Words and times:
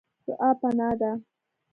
دعا 0.25 0.49
پناه 0.59 0.89
ده. 0.99 1.11